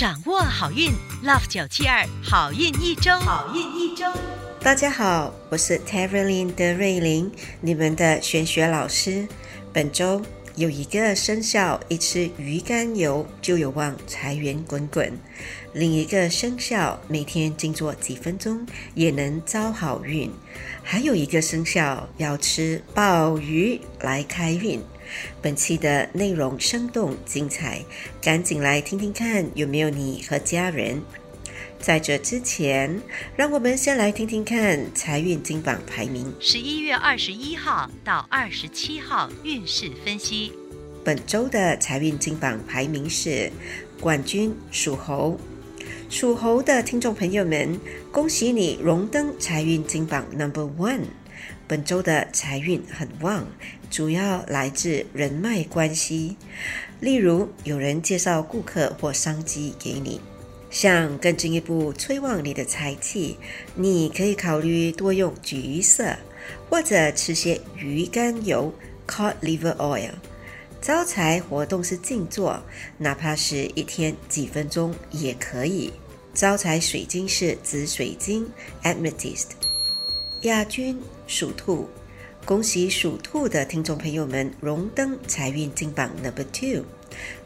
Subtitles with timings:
[0.00, 4.06] 掌握好运，Love 九七二好运一周，好运一周。
[4.62, 7.30] 大家好，我是 t e r y l i n 德瑞琳，
[7.60, 9.28] 你们的玄学老师。
[9.74, 10.22] 本周
[10.56, 15.12] 有一个生肖一吃鱼肝油就有望财源滚滚，
[15.74, 20.32] 另一个生肖每天静坐几分钟也能招好运，
[20.82, 24.82] 还有一个生肖要吃鲍鱼来开运。
[25.42, 27.84] 本期的内容生动精彩，
[28.20, 31.02] 赶紧来听听看有没有你和家人。
[31.78, 33.00] 在这之前，
[33.36, 36.30] 让我们先来听听看财运金榜排名。
[36.38, 40.52] 十一月二十一号到二十七号运势分析。
[41.02, 43.50] 本周的财运金榜排名是
[43.98, 45.40] 冠军属猴，
[46.10, 47.80] 属猴的听众朋友们，
[48.12, 51.04] 恭喜你荣登财运金榜 Number One。
[51.66, 53.46] 本周的财运很旺，
[53.90, 56.36] 主要来自人脉关系，
[57.00, 60.20] 例如有人介绍顾客或商机给你。
[60.70, 63.36] 想更进一步催旺你的财气，
[63.74, 66.16] 你可以考虑多用橘色，
[66.68, 68.72] 或者吃些鱼肝油
[69.06, 70.12] （cod liver oil）。
[70.80, 72.62] 招财活动是静坐，
[72.98, 75.92] 哪怕是一天几分钟也可以。
[76.32, 78.48] 招财水晶是紫水晶
[78.84, 79.69] （amethyst）。
[80.42, 81.86] 亚军属兔，
[82.46, 86.86] 恭喜属兔的听众朋友们荣登财运金榜 Number Two。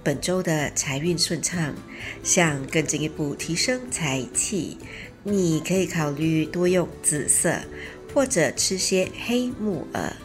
[0.04, 1.74] 本周的财运顺畅，
[2.22, 4.78] 想更进一步提升财气，
[5.24, 7.62] 你可以考虑多用紫色，
[8.14, 10.16] 或者吃些黑木耳。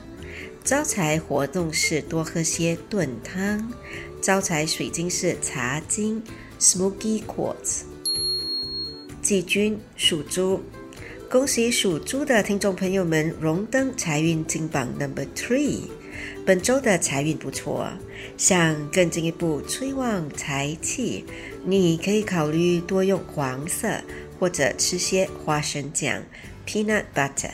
[0.64, 3.74] 招财活动是多喝些炖汤。
[4.22, 6.22] 招财水晶是茶晶
[6.60, 7.82] （Smoky Quartz）。
[9.24, 10.62] 季军属猪，
[11.32, 15.82] 恭喜属猪的听众朋友们荣登财运金榜 Number Three。
[16.44, 17.88] 本周的财运不错，
[18.36, 21.24] 想更进一步催旺财气，
[21.64, 24.02] 你可以考虑多用黄色，
[24.40, 26.24] 或者吃些花生酱
[26.66, 27.52] （peanut butter）。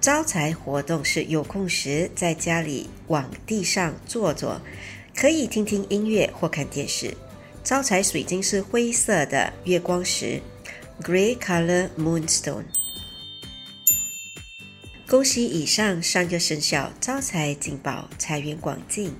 [0.00, 4.60] 招财活动是有空时在家里往地上坐坐，
[5.16, 7.12] 可以听听音乐或看电视。
[7.64, 10.40] 招财水晶是灰色的月光石
[11.02, 12.62] （grey color moonstone）。
[15.12, 19.12] 恭喜以上三个生肖招财进宝，财源广进。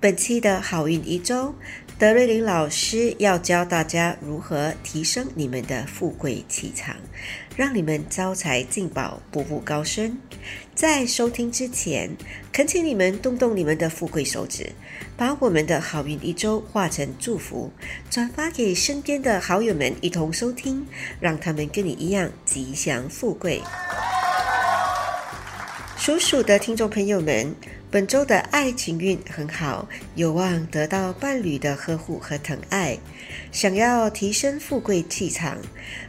[0.00, 1.54] 本期的好运一周，
[1.96, 6.96] 德瑞琳老师要教大家如何提升你们的富贵气场，
[7.54, 10.18] 让你们招财进宝，步步高升。
[10.74, 12.10] 在收听之前，
[12.52, 14.72] 恳请你们动动你们的富贵手指，
[15.16, 17.70] 把我们的好运一周化成祝福，
[18.10, 20.84] 转发给身边的好友们一同收听，
[21.20, 23.62] 让他们跟你一样吉祥富贵。
[26.04, 27.54] 属鼠的听众朋友们，
[27.90, 32.98] 本周的爱情运很好，有望得到伴侣的呵护和疼爱。
[33.50, 35.56] 想要提升富贵气场，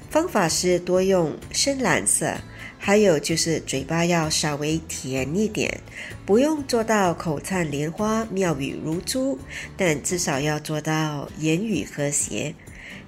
[0.09, 2.34] 方法是多用深蓝色，
[2.78, 5.79] 还有就是嘴巴要稍微甜一点，
[6.25, 9.39] 不用做到口灿莲花、妙语如珠，
[9.78, 12.53] 但至少要做到言语和谐。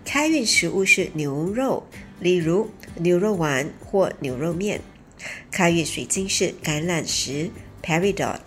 [0.05, 1.85] 开运食物是牛肉，
[2.21, 4.79] 例如牛肉丸或牛肉面。
[5.51, 7.49] 开运水晶是橄榄石
[7.83, 8.39] （Peridot）。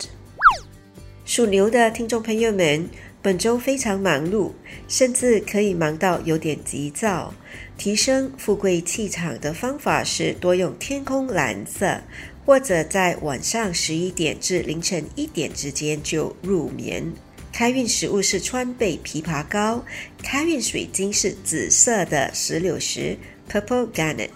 [1.25, 2.89] 属牛的听众朋友们，
[3.21, 4.51] 本周非常忙碌，
[4.87, 7.33] 甚至可以忙到有点急躁。
[7.77, 12.01] 提升富贵气场的方法是多用天空蓝色，
[12.45, 17.11] 或者在晚上十一点至凌晨一点之间就入眠。
[17.53, 19.83] 开运食物是川贝枇杷膏。
[20.23, 23.17] 开运水晶是紫色的石榴石
[23.49, 24.29] （Purple Garnet）。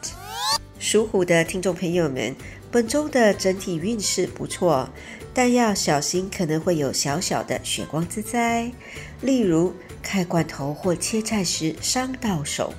[0.85, 2.35] 属虎的听众朋友们，
[2.69, 4.87] 本周的整体运势不错，
[5.33, 8.71] 但要小心可能会有小小的血光之灾，
[9.19, 9.73] 例如
[10.03, 12.71] 开罐头或切菜时伤到手。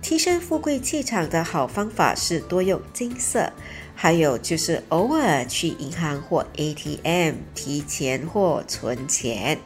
[0.00, 3.52] 提升富贵气场的好方法是多用金色，
[3.96, 9.58] 还有就是偶尔去银行或 ATM 提钱或存钱。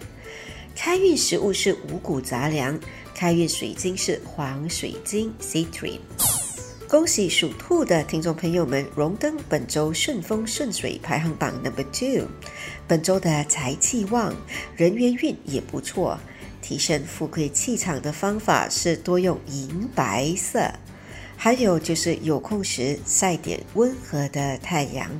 [0.75, 2.81] 开运食物是五谷杂粮，
[3.15, 6.01] 开运水晶是黄水晶 Citrine。
[6.89, 12.27] 恭喜属兔的听众朋友们荣登本周顺风顺水排行榜 number two。
[12.87, 14.35] 本周的财气旺，
[14.77, 16.19] 人缘运也不错。
[16.61, 20.71] 提升富贵气场的方法是多用银白色，
[21.37, 25.11] 还有就是有空时晒点温和的太阳。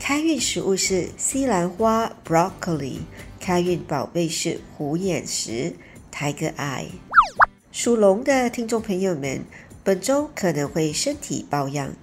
[0.00, 2.98] 开运食物是西兰花 broccoli，
[3.38, 5.72] 开运宝贝是虎眼石
[6.12, 6.86] tiger eye。
[7.70, 9.44] 属龙的听众朋友们。
[9.86, 11.94] 本周可能会身体抱恙，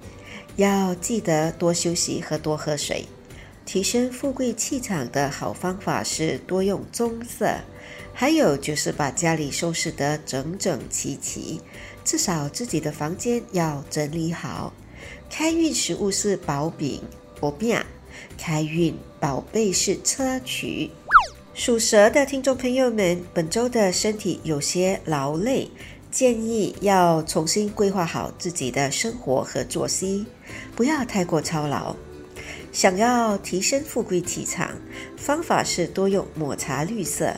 [0.56, 3.04] 要记得多休息和多喝水。
[3.66, 7.58] 提升富贵气场的好方法是多用棕色，
[8.14, 11.60] 还有就是把家里收拾得整整齐齐，
[12.06, 14.72] 至少自己的房间要整理好。
[15.30, 17.02] 开运食物是薄饼、
[17.38, 17.78] 薄饼。
[18.38, 20.90] 开运宝贝是砗磲。
[21.54, 25.70] 属蛇的听众朋友们，本周的身体有些劳累，
[26.13, 30.27] 建议要重新规划好自己的生活和作息，
[30.75, 31.95] 不要太过操劳。
[32.71, 34.77] 想要提升富贵气场，
[35.18, 37.33] 方法是多用抹茶绿色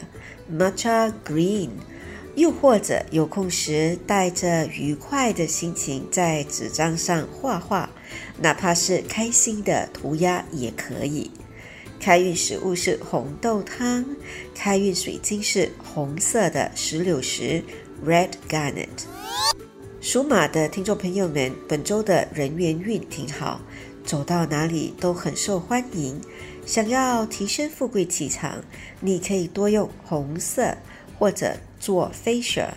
[0.52, 1.70] （Matcha Green），
[2.36, 7.90] 又或者有空时带着愉快的心情在纸张上画画，
[8.42, 11.32] 哪怕是开心的涂鸦也可以。
[11.98, 14.06] 开运食物是红豆汤，
[14.54, 17.64] 开运水晶是红色的石榴石
[18.04, 19.06] （Red Garnet）。
[20.02, 23.62] 属马的听众朋友们，本周的人缘运挺好。
[24.04, 26.22] 走到哪里都很受欢迎。
[26.64, 28.64] 想要提升富贵气场，
[29.00, 30.78] 你可以多用红色
[31.18, 32.70] 或者做 facial。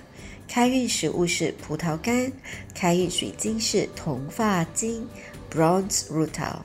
[0.48, 2.32] 开运食物是葡萄干，
[2.74, 5.06] 开运水晶是铜发晶
[5.52, 6.60] （bronze rutil）。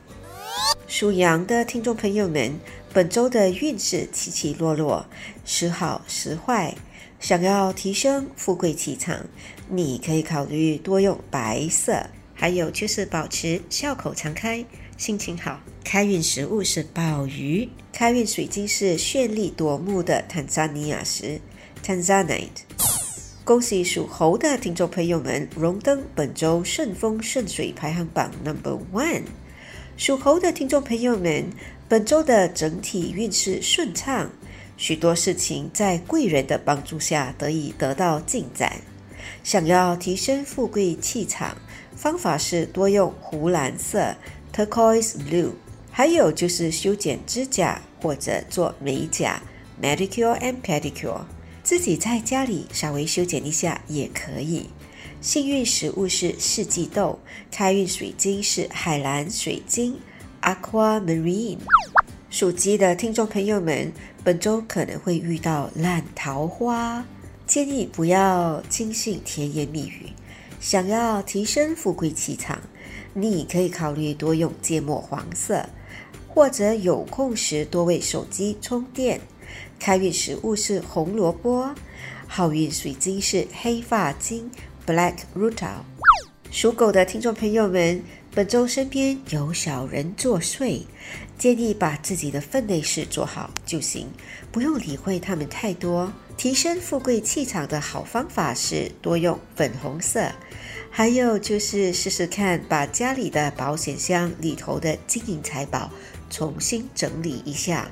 [0.87, 2.57] 属羊的听众朋友们，
[2.93, 5.05] 本周的运势起起落落，
[5.43, 6.73] 时好时坏。
[7.23, 9.25] 想要提升富贵气场，
[9.69, 12.05] 你可以考虑多用白色。
[12.33, 14.65] 还有就是保持笑口常开，
[14.97, 15.61] 心情好。
[15.85, 21.39] 开运食物是鲍鱼，开运水晶是绚丽夺目的坦桑尼亚石
[21.81, 22.49] （Tanzanite）。
[23.45, 29.23] 恭喜属猴的听众朋友们荣登本周顺风顺水排行榜 Number One。
[29.95, 31.45] 属猴的听众朋友们，
[31.87, 34.29] 本周的整体运势顺畅，
[34.77, 38.81] 许多事情在贵人的帮助下得以得到进展。
[39.43, 41.57] 想要提升富贵气场。
[41.95, 44.15] 方法是多用湖蓝色
[44.53, 45.51] （turquoise blue），
[45.91, 49.41] 还有就是修剪指甲或者做美甲
[49.81, 51.21] （manicure and pedicure）。
[51.63, 54.69] 自己在家里稍微修剪一下也可以。
[55.21, 57.19] 幸运食物是四季豆，
[57.51, 59.99] 开运水晶是海蓝水晶
[60.41, 61.59] （aquamarine）。
[62.33, 63.93] 属鸡的听众朋友们，
[64.23, 67.05] 本周可能会遇到烂桃花，
[67.45, 70.09] 建议不要轻信甜言蜜语。
[70.59, 72.59] 想要提升富贵气场，
[73.13, 75.63] 你可以考虑多用芥末黄色，
[76.27, 79.21] 或者有空时多为手机充电。
[79.77, 81.69] 开运食物是红萝卜，
[82.25, 84.49] 好运水晶是黑发晶
[84.87, 85.83] （Black Rutil）。
[86.49, 88.01] 属狗的听众朋友们，
[88.35, 90.81] 本周身边有小人作祟，
[91.37, 94.07] 建议把自己的分内事做好就行，
[94.51, 96.11] 不用理会他们太多。
[96.35, 100.31] 提升富贵气场的好方法是多用粉红色，
[100.89, 105.91] 还有就是试试看把家里的保险箱里头的金银财宝
[106.31, 107.87] 重新整理一下。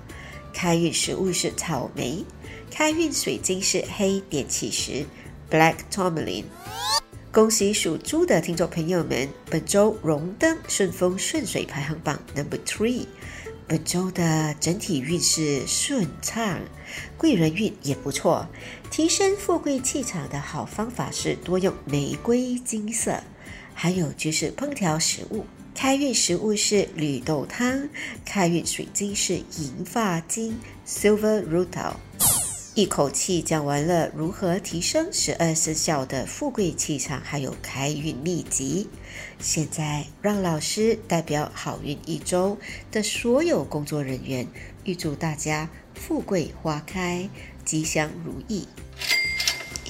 [0.52, 2.26] 开运食物是草莓，
[2.72, 5.06] 开运水晶是黑点起石
[5.52, 6.46] （Black Tourmaline）。
[7.34, 13.06] 恭喜属猪的听众朋友们，本周荣登顺风顺水排行榜 Number Three。
[13.66, 16.60] 本周的整体运势顺畅，
[17.18, 18.46] 贵人运也不错。
[18.90, 23.24] 提升富贵气场的好方法是多用玫瑰金色，
[23.74, 25.46] 还有就是烹调食物。
[25.74, 27.88] 开运食物是绿豆汤，
[28.26, 31.94] 开运水晶是银发晶 （Silver Rutil）。
[32.74, 38.88] 一口气讲完了如何提升十二生肖的富贵气场，还有开运秘籍。
[39.40, 42.58] 现在让老师代表好运一周
[42.90, 44.48] 的所有工作人员，
[44.86, 47.30] 预祝大家富贵花开，
[47.66, 48.66] 吉祥如意。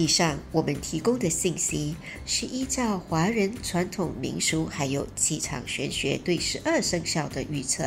[0.01, 7.83] 以上我们提供的信息是依照华人传统民俗还有气场玄学对十二生肖的预测，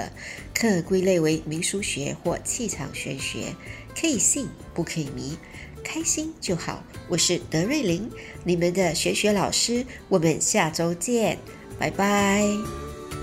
[0.54, 3.56] 可归类为民俗学或气场玄学，
[4.00, 5.36] 可以信不可以迷，
[5.82, 6.84] 开心就好。
[7.08, 8.08] 我是德瑞琳，
[8.44, 11.36] 你们的玄学老师，我们下周见，
[11.80, 12.93] 拜拜。